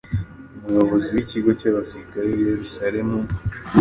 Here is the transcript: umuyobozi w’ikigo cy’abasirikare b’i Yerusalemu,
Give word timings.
umuyobozi 0.57 1.07
w’ikigo 1.15 1.49
cy’abasirikare 1.59 2.27
b’i 2.35 2.45
Yerusalemu, 2.51 3.17